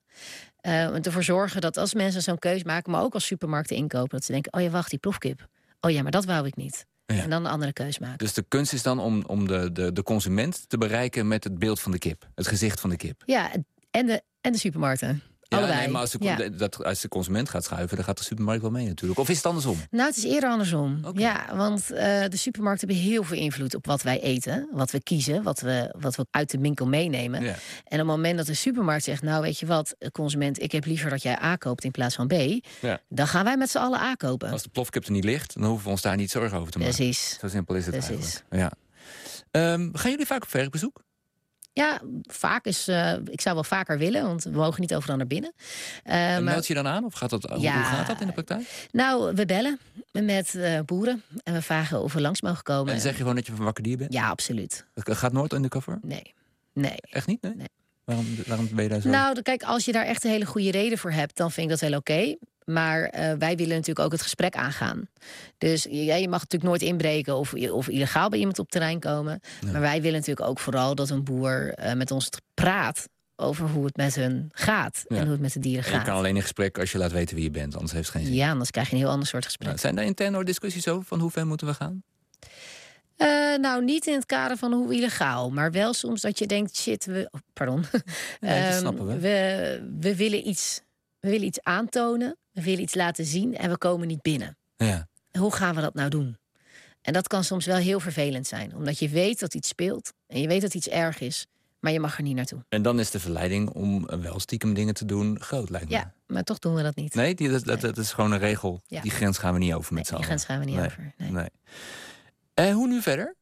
[0.60, 4.08] Eh, en ervoor zorgen dat als mensen zo'n keus maken, maar ook als supermarkten inkopen,
[4.10, 5.48] dat ze denken: oh ja, wacht, die plofkip.
[5.84, 6.86] Oh ja, maar dat wou ik niet.
[7.06, 7.22] Ja.
[7.22, 8.18] En dan een andere keus maken.
[8.18, 11.58] Dus de kunst is dan om, om de, de, de consument te bereiken met het
[11.58, 12.28] beeld van de kip.
[12.34, 13.22] Het gezicht van de kip.
[13.26, 13.50] Ja,
[13.90, 15.22] en de, en de supermarkten.
[15.48, 15.78] Ja, Allebei.
[15.78, 16.48] nee, maar als de, Ja.
[16.48, 19.20] dat, als de consument gaat schuiven, dan gaat de supermarkt wel mee natuurlijk.
[19.20, 19.76] Of is het andersom?
[19.90, 21.00] Nou, het is eerder andersom.
[21.14, 25.02] Ja, want eh, de supermarkten hebben heel veel invloed op wat wij eten, wat we
[25.02, 27.42] kiezen, wat we, wat we uit de winkel meenemen.
[27.42, 27.48] Ja.
[27.84, 30.84] En op het moment dat de supermarkt zegt, nou weet je wat, consument, ik heb
[30.84, 32.32] liever dat jij A koopt in plaats van B,
[32.80, 33.00] Ja.
[33.08, 34.50] dan gaan wij met z'n allen A kopen.
[34.50, 36.78] Als de plofkip er niet ligt, dan hoeven we ons daar niet zorgen over te
[36.78, 36.94] maken.
[36.94, 37.36] Precies.
[37.40, 38.42] Zo simpel is het Precies.
[38.50, 38.50] eigenlijk.
[38.50, 38.72] Ja.
[39.50, 41.02] Ehm, gaan jullie vaak op werkbezoek?
[41.74, 45.26] Ja, vaak is, eh, ik zou wel vaker willen, want we mogen niet overal naar
[45.26, 45.52] binnen.
[46.04, 47.04] Eh, En meld je dan aan?
[47.04, 47.74] Of gaat dat, hoe- Ja.
[47.74, 48.88] hoe gaat dat in de praktijk?
[48.92, 49.78] nou, we bellen
[50.12, 52.94] met eh, boeren en we vragen of we langs mogen komen.
[52.94, 54.12] En zeg je gewoon dat je van wakker dier bent?
[54.12, 54.86] Ja, absoluut.
[54.94, 55.98] Dat gaat nooit undercover?
[56.02, 56.34] Nee.
[56.72, 56.96] Nee.
[57.00, 57.42] Echt niet?
[57.42, 57.54] Nee?
[57.54, 57.68] Nee.
[58.04, 59.08] Waarom, waarom ben je daar zo?
[59.08, 61.78] Nou, kijk, als je daar echt een hele goede reden voor hebt, dan vind ik
[61.78, 62.36] dat wel oké.
[62.64, 65.08] Maar eh, wij willen natuurlijk ook het gesprek aangaan.
[65.58, 69.40] Dus ja, je mag natuurlijk nooit inbreken of, of illegaal bij iemand op terrein komen.
[69.72, 73.84] Maar wij willen natuurlijk ook vooral dat een boer eh, met ons praat over hoe
[73.84, 75.16] het met hun gaat Ja.
[75.16, 76.06] en hoe het met de dieren En je gaat.
[76.06, 78.26] kan alleen in gesprek als je laat weten wie je bent, anders heeft het geen
[78.26, 78.34] zin.
[78.34, 79.66] Ja, anders krijg je een heel ander soort gesprek.
[79.68, 82.02] Nou, zijn daar intern nooit discussies over van hoe ver moeten we gaan?
[83.16, 83.28] Eh,
[83.60, 87.04] nou, niet in het kader van hoe illegaal, maar wel soms dat je denkt: shit,
[87.04, 87.28] we.
[87.30, 87.84] oh, pardon.
[88.40, 89.88] Nee, Ehm, we.
[90.00, 90.80] We willen, iets,
[91.24, 94.56] we willen iets aantonen, we willen iets laten zien en we komen niet binnen.
[94.76, 95.08] Ja.
[95.38, 96.36] Hoe gaan we dat nou doen?
[97.00, 100.40] En dat kan soms wel heel vervelend zijn, omdat je weet dat iets speelt en
[100.40, 101.46] je weet dat iets erg is,
[101.80, 102.64] maar je mag er niet naartoe.
[102.68, 105.92] En dan is de verleiding om wel stiekem dingen te doen groot, lijkt me.
[105.94, 107.14] Ja, maar toch doen we dat niet.
[107.14, 108.80] Nee, die, dat, is gewoon een regel.
[108.86, 109.00] Ja.
[109.00, 110.26] Die grens gaan we niet over met Nee, z'n die allen.
[110.26, 111.14] grens gaan we niet Nee, over.
[111.16, 111.30] Nee.
[111.30, 111.48] Nee.
[112.54, 113.34] En hoe nu verder?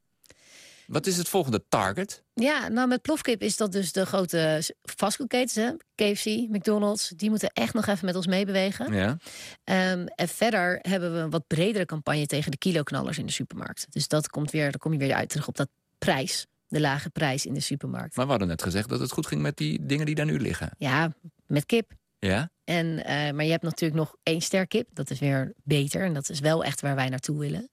[0.93, 2.23] Wat is het volgende target?
[2.33, 5.71] Ja, nou met plofkip is dat dus de grote fastfoodketens, hè?
[5.95, 8.93] KFC, McDonald's, die moeten echt nog even met ons meebewegen.
[8.93, 9.17] Ja.
[9.63, 13.85] Ehm, en verder hebben we een wat bredere campagne tegen de kiloknallers in de supermarkt.
[13.89, 17.09] Dus dat komt weer, dan kom je weer uit terug op dat prijs, de lage
[17.09, 18.15] prijs in de supermarkt.
[18.15, 20.39] Maar we hadden net gezegd dat het goed ging met die dingen die daar nu
[20.39, 20.71] liggen.
[20.77, 21.13] Ja,
[21.47, 21.91] met kip.
[22.27, 22.49] Ja?
[22.63, 24.89] En, eh, maar je hebt natuurlijk nog één ster kip.
[24.93, 26.01] Dat is weer beter.
[26.03, 27.69] En dat is wel echt waar wij naartoe willen.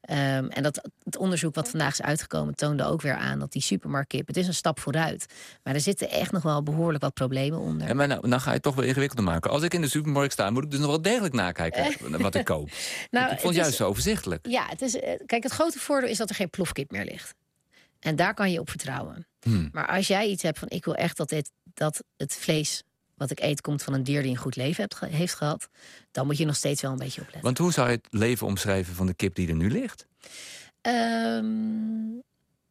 [0.00, 3.62] Ehm, en dat, het onderzoek wat vandaag is uitgekomen toonde ook weer aan dat die
[3.62, 5.26] supermarktkip, het is een stap vooruit.
[5.62, 7.88] Maar er zitten echt nog wel behoorlijk wat problemen onder.
[7.88, 9.50] En maar nou, dan ga je het toch wel ingewikkelder maken.
[9.50, 12.44] Als ik in de supermarkt sta, moet ik dus nog wel degelijk nakijken wat ik
[12.44, 12.70] koop.
[13.10, 14.46] Nou, ik vond het het juist is- zo overzichtelijk.
[14.48, 17.34] Ja, het is, eh, kijk, het grote voordeel is dat er geen plofkip meer ligt.
[18.00, 19.26] En daar kan je op vertrouwen.
[19.40, 19.68] Hmm.
[19.72, 22.82] Maar als jij iets hebt van ik wil echt dat, dit, dat het vlees
[23.16, 25.68] wat ik eet komt van een dier die een goed leven hebt, heeft gehad,
[26.10, 27.42] dan moet je nog steeds wel een beetje opletten.
[27.44, 30.06] Want hoe zou je het leven omschrijven van de kip die er nu ligt?
[30.80, 32.10] Ehm,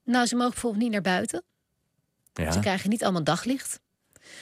[0.04, 1.44] nou, ze mogen bijvoorbeeld niet naar buiten.
[2.34, 2.52] Ja.
[2.52, 3.80] Ze krijgen niet allemaal daglicht.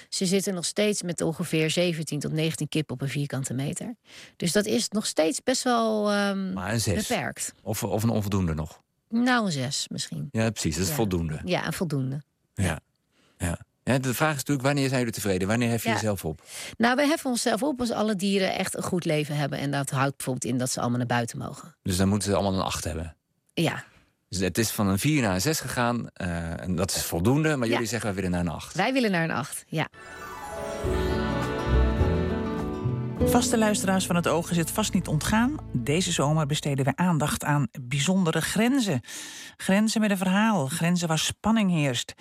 [0.10, 3.96] Ze zitten nog steeds met ongeveer 17 tot 19 kip op een vierkante meter.
[4.36, 7.08] Dus dat is nog steeds best wel ehm, Maar een zes.
[7.08, 7.52] beperkt.
[7.62, 8.82] Of, of een onvoldoende nog.
[9.10, 10.28] Nou, een zes misschien.
[10.32, 10.74] Ja, precies.
[10.74, 10.96] Dat is Ja.
[10.96, 11.42] voldoende.
[11.46, 12.22] Ja, een voldoende.
[12.54, 12.80] Ja.
[13.38, 13.60] Ja.
[13.94, 14.00] Ja.
[14.00, 15.48] De vraag is natuurlijk, wanneer zijn jullie tevreden?
[15.48, 15.96] Wanneer hef je Ja.
[15.96, 16.42] jezelf op?
[16.78, 19.60] Nou, we heffen onszelf op als alle dieren echt een goed leven hebben.
[19.60, 21.76] En dat houdt bijvoorbeeld in dat ze allemaal naar buiten mogen.
[21.82, 23.16] Dus dan moeten ze allemaal een 8 hebben.
[23.54, 23.84] Ja,
[24.30, 26.08] Dus het is van een 4 naar een 6 gegaan.
[26.14, 27.56] eh, en dat is voldoende.
[27.56, 27.74] Maar Ja.
[27.74, 28.76] jullie zeggen we willen naar een 8.
[28.76, 29.64] wij willen naar een acht.
[29.68, 29.88] Ja.
[33.26, 35.58] Vaste luisteraars van het Oog is het vast niet ontgaan.
[35.74, 39.02] Deze zomer besteden we aandacht aan bijzondere grenzen.
[39.58, 42.14] Grenzen met een verhaal, grenzen waar spanning heerst.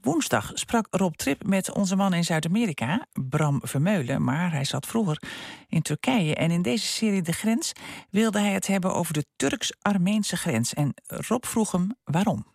[0.00, 4.24] Woensdag sprak Rob Trip met onze man in Zuid-Amerika, Bram Vermeulen...
[4.24, 5.22] maar hij zat vroeger
[5.68, 6.34] in Turkije.
[6.34, 7.72] En in deze serie De Grens
[8.10, 10.74] wilde hij het hebben over de Turks-Armeense grens.
[10.74, 12.51] En Rob vroeg hem waarom.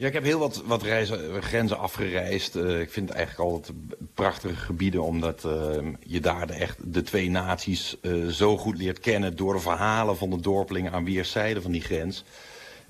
[0.00, 2.56] Ja, ik heb heel wat, wat reizen, grenzen afgereisd.
[2.56, 3.76] Eh, ik vind het eigenlijk altijd
[4.14, 8.98] prachtige gebieden, omdat eh, je daar de, echt de twee naties eh, zo goed leert
[8.98, 12.24] kennen door de verhalen van de dorpelingen aan weerszijden van die grens.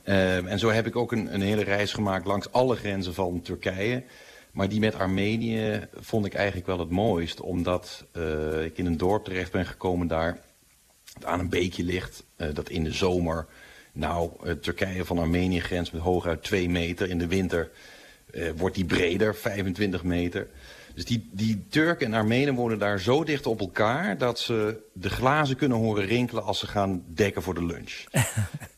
[0.03, 3.43] Eh, en zo heb ik ook een, een hele reis gemaakt langs alle grenzen van
[3.43, 4.05] Turkije.
[4.53, 8.97] Maar die met Armenië vond ik eigenlijk wel het mooist, omdat eh, ik in een
[8.97, 10.41] dorp terecht ben gekomen daar
[11.13, 13.47] dat aan een beekje ligt, dat in de zomer,
[14.01, 17.09] nou, eh, Turkije van Armenië grens met hooguit 2 meter.
[17.09, 17.71] In de winter
[18.33, 20.49] eh, wordt die breder, 25 meter.
[20.95, 25.11] Dus die, die Turken en Armenen wonen daar zo dicht op elkaar dat ze de
[25.11, 28.05] glazen kunnen horen rinkelen als ze gaan dekken voor de lunch.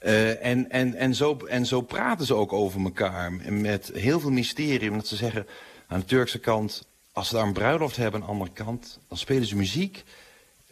[0.02, 4.30] Eh, en, en, en, zo, en zo praten ze ook over elkaar met heel veel
[4.30, 4.90] mysterie.
[4.90, 5.46] Omdat ze zeggen,
[5.86, 9.18] aan de Turkse kant, als ze daar een bruiloft hebben aan de andere kant, dan
[9.18, 10.04] spelen ze muziek.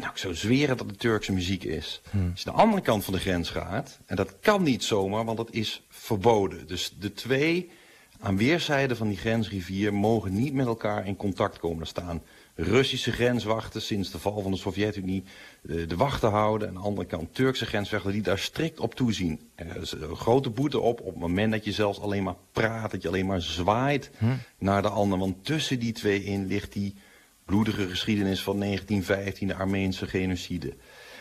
[0.00, 2.00] Nou, ik zou zweren dat het Turkse muziek is.
[2.30, 5.36] Als je de andere kant van de grens gaat, en dat kan niet zomaar, want
[5.36, 6.66] dat is verboden.
[6.66, 7.70] Dus de twee
[8.20, 11.80] aan weerszijden van die grensrivier mogen niet met elkaar in contact komen.
[11.80, 12.22] Er staan
[12.54, 15.24] Russische grenswachten sinds de val van de Sovjet-Unie
[15.62, 16.68] de, de wachten houden.
[16.68, 19.40] En aan de andere kant Turkse grenswachten die daar strikt op toezien.
[19.54, 22.90] Er is een grote boete op op het moment dat je zelfs alleen maar praat,
[22.90, 24.10] dat je alleen maar zwaait
[24.58, 25.18] naar de ander.
[25.18, 26.94] Want tussen die twee in ligt die
[27.50, 30.74] bloedige geschiedenis van 1915, de Armeense genocide.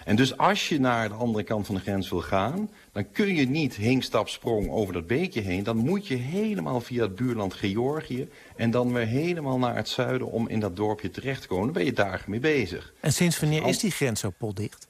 [0.06, 2.70] En dus als je naar de andere kant van de grens wil gaan...
[2.92, 5.64] dan kun je niet hinkstapsprong over dat beekje heen.
[5.64, 8.28] Dan moet je helemaal via het buurland Georgië...
[8.56, 11.66] en dan weer helemaal naar het zuiden om in dat dorpje terecht te komen.
[11.66, 12.94] Dan ben je dagen mee bezig.
[13.00, 14.88] En sinds wanneer is die grens zo potdicht?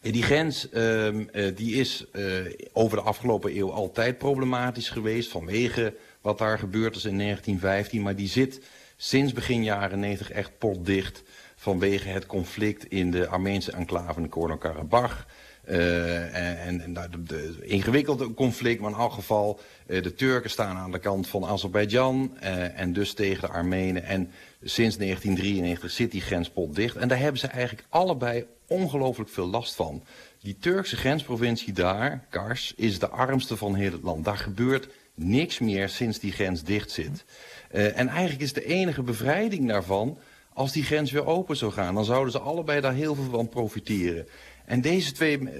[0.00, 1.08] Die grens uh,
[1.54, 2.24] die is uh,
[2.72, 5.30] over de afgelopen eeuw altijd problematisch geweest...
[5.30, 8.02] vanwege wat daar gebeurd is in 1915.
[8.02, 8.60] Maar die zit
[9.02, 11.22] sinds begin jaren 90 echt potdicht
[11.56, 15.26] vanwege het conflict in de Armeense enclave in Nagorno-Karabakh.
[15.68, 19.60] Uh, en, en de, de, ingewikkelde conflict, maar in elk geval...
[19.86, 24.04] Uh, de Turken staan aan de kant van Azerbeidzjan uh, en dus tegen de Armenen.
[24.04, 24.30] En
[24.62, 26.96] sinds 1993 zit die grens potdicht.
[26.96, 30.02] En daar hebben ze eigenlijk allebei ongelooflijk veel last van.
[30.40, 34.24] Die Turkse grensprovincie daar, Kars, is de armste van heel het land.
[34.24, 37.24] Daar gebeurt niks meer sinds die grens dicht zit.
[37.70, 40.18] En eigenlijk is de enige bevrijding daarvan
[40.52, 43.48] als die grens weer open zou gaan, dan zouden ze allebei daar heel veel van
[43.48, 44.26] profiteren.
[44.64, 45.50] En deze twee uh,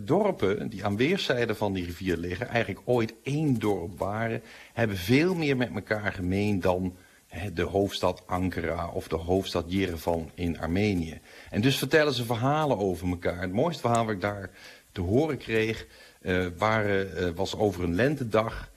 [0.00, 2.48] dorpen, die aan weerszijden van die rivier liggen...
[2.48, 4.42] eigenlijk ooit één dorp waren...
[4.72, 6.96] hebben veel meer met elkaar gemeen dan
[7.26, 8.88] hè, de hoofdstad Ankara...
[8.88, 11.20] of de hoofdstad Yerevan in Armenië.
[11.50, 13.40] En dus vertellen ze verhalen over elkaar.
[13.40, 14.50] Het mooiste verhaal wat ik daar
[14.92, 15.86] te horen kreeg...
[16.58, 18.70] Waren, was over een lentedag...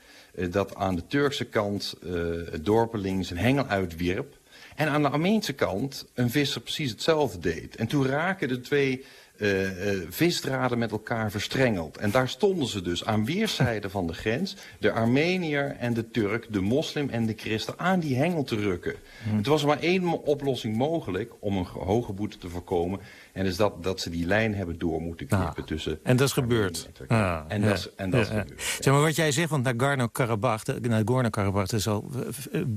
[0.50, 1.95] dat aan de Turkse kant
[2.52, 4.38] het dorpeling zijn hengel uitwierp...
[4.76, 7.76] En aan de Armeense kant een visser precies hetzelfde deed.
[7.76, 9.06] En toen raken de twee
[9.38, 11.98] uh, uh, visdraden met elkaar verstrengeld.
[11.98, 14.56] En daar stonden ze dus aan weerszijden van de grens.
[14.80, 18.95] De Armenier en de Turk, de moslim en de christen aan die hengel te rukken.
[19.24, 19.38] Hmm.
[19.38, 23.00] Het was maar één oplossing mogelijk om een hoge boete te voorkomen.
[23.36, 26.00] En is dat, dat ze die lijn hebben door moeten knippen ah, tussen...
[26.04, 26.89] En dat is gebeurd.
[27.08, 28.62] Ah, en, ja, dat is, en dat is gebeurd.
[28.80, 32.12] Zeg maar wat jij zegt, want Nagorno-Karabakh Nagorno-Karabakh is al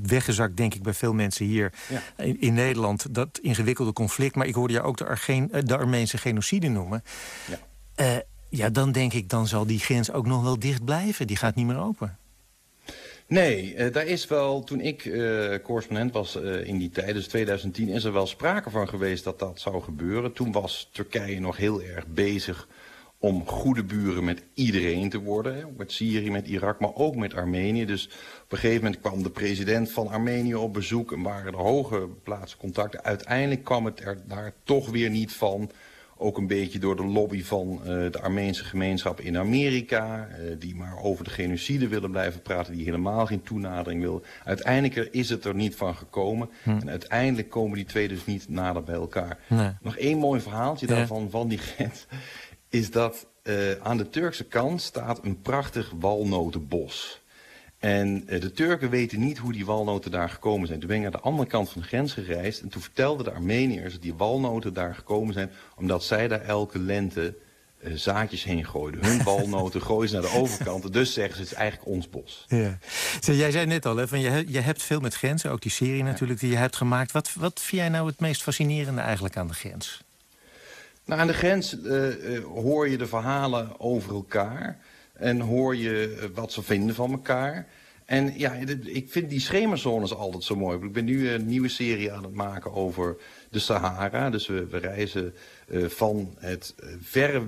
[0.02, 1.72] weggezakt, denk ik, bij veel mensen hier
[2.16, 3.14] in, in, Nederland.
[3.14, 4.34] Dat ingewikkelde conflict.
[4.34, 7.02] Maar ik hoorde jou ook de, Argeen, de Armeense genocide noemen.
[7.46, 7.58] Ja.
[8.04, 8.16] Uh,
[8.48, 11.26] ja, dan denk ik, dan zal die grens ook nog wel dicht blijven.
[11.26, 12.18] Die gaat niet meer open.
[13.28, 17.26] Nee, uh, daar is wel, toen ik uh, correspondent was uh, in die tijd, dus
[17.26, 20.32] 2010, is er wel sprake van geweest dat dat zou gebeuren.
[20.32, 22.68] Toen was Turkije nog heel erg bezig
[23.18, 25.56] om goede buren met iedereen te worden.
[25.56, 27.84] Hè, met Syrië, met Irak, maar ook met Armenië.
[27.84, 28.06] Dus
[28.44, 32.08] op een gegeven moment kwam de president van Armenië op bezoek en waren er hoge
[32.22, 33.04] plaatscontacten.
[33.04, 35.70] Uiteindelijk kwam het er daar toch weer niet van
[36.18, 40.28] ook een beetje door de lobby van uh, de Armeense gemeenschap in Amerika.
[40.28, 42.74] Uh, die maar over de genocide willen blijven praten.
[42.74, 44.22] Die helemaal geen toenadering wil.
[44.44, 46.50] Uiteindelijk is het er niet van gekomen.
[46.62, 46.70] Hm.
[46.70, 49.38] En uiteindelijk komen die twee dus niet nader bij elkaar.
[49.48, 49.70] Nee.
[49.80, 50.94] Nog één mooi verhaaltje ja.
[50.94, 52.06] daarvan van die grens.
[52.68, 57.20] Is dat uh, aan de Turkse kant staat een prachtig walnotenbos.
[57.78, 60.78] En uh, de Turken weten niet hoe die walnoten daar gekomen zijn.
[60.78, 62.60] Toen ben ik naar de andere kant van de grens gereisd.
[62.60, 65.50] En toen vertelden de Armeniërs dat die walnoten daar gekomen zijn...
[65.76, 67.34] omdat zij daar elke lente
[67.80, 69.04] uh, zaadjes heen gooiden.
[69.04, 70.92] Hun walnoten gooien ze naar de overkant.
[70.92, 72.44] Dus zeggen ze, het is eigenlijk ons bos.
[72.48, 72.78] Ja.
[73.20, 75.50] Jij zei net al, hè, van je, je hebt veel met grenzen.
[75.50, 77.12] Ook die serie natuurlijk die je hebt gemaakt.
[77.12, 80.04] Wat, wat vind jij nou het meest fascinerende eigenlijk aan de grens?
[81.04, 84.78] Nou, aan de grens uh, hoor je de verhalen over elkaar...
[85.18, 87.66] En hoor je wat ze vinden van elkaar.
[88.08, 88.52] En ja,
[88.84, 90.78] ik vind die schemerzones altijd zo mooi.
[90.84, 93.16] Ik ben nu een nieuwe serie aan het maken over
[93.50, 94.30] de Sahara.
[94.30, 95.34] Dus we, we reizen
[95.68, 97.42] uh, van het verre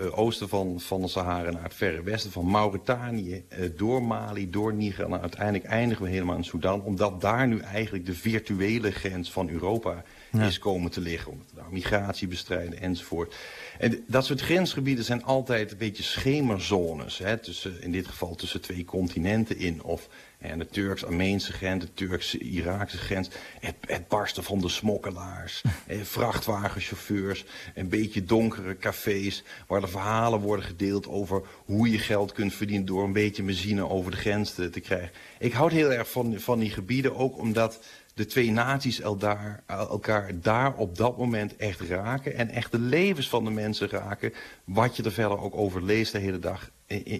[0.00, 2.30] uh, oosten van, van de Sahara naar het verre westen.
[2.30, 5.04] Van Mauritanië uh, door Mali, door Niger.
[5.04, 6.82] En uiteindelijk eindigen we helemaal in Sudan.
[6.82, 10.02] Omdat daar nu eigenlijk de virtuele grens van Europa
[10.32, 10.46] ja.
[10.46, 11.32] is komen te liggen.
[11.32, 13.34] Om nou, migratie bestrijden enzovoort.
[13.78, 17.18] En dat soort grensgebieden zijn altijd een beetje schemerzones.
[17.18, 19.82] Hè, tussen, in dit geval tussen twee continenten in.
[19.82, 23.28] Of en de Turks-Armeense grens, de Turks-Iraakse grens.
[23.60, 27.44] Het, het, barsten van de smokkelaars, eh, vrachtwagenchauffeurs,
[27.74, 29.42] een beetje donkere cafés...
[29.66, 32.86] waar de verhalen worden gedeeld over hoe je geld kunt verdienen...
[32.86, 35.10] door een beetje benzine over de grens te, te krijgen.
[35.38, 37.80] Ik houd heel erg van, van die gebieden, ook omdat
[38.14, 42.34] de twee naties elkaar, elkaar daar op dat moment echt raken...
[42.34, 44.32] en echt de levens van de mensen raken...
[44.64, 46.70] wat je er verder ook over leest de hele dag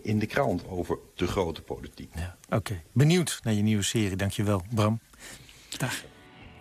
[0.03, 0.69] in, de krant...
[0.69, 2.11] over de grote politiek.
[2.15, 2.83] Ja, Oké, okay.
[2.93, 4.17] benieuwd naar je nieuwe serie.
[4.17, 5.01] Dankjewel, Bram.
[5.79, 6.05] Dag.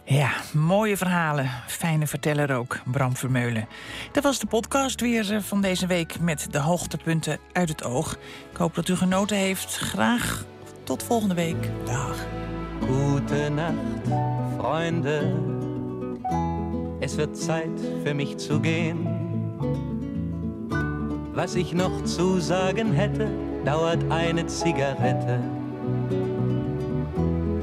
[0.04, 1.50] Ja, mooie verhalen.
[1.68, 3.68] Fijne verteller ook, Bram Vermeulen.
[4.12, 8.18] Dat was de podcast weer eh, van deze week met de hoogtepunten uit het oog.
[8.52, 9.76] Ik hoop dat u genoten heeft.
[9.78, 10.46] Graag
[10.84, 11.70] tot volgende week.
[11.86, 12.26] Dag.
[12.80, 14.08] Gute Nacht,
[14.58, 15.34] Freunde.
[17.00, 19.25] Es wird Zeit für mich zu gehen.
[21.36, 23.28] Was ich noch zu sagen hätte,
[23.66, 25.42] dauert eine Zigarette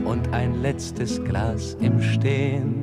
[0.04, 2.81] und ein letztes Glas im Stehen.